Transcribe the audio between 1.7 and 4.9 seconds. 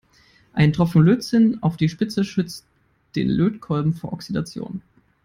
die Spitze schützt den Lötkolben vor Oxidation.